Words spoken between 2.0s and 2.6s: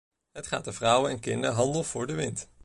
de wind.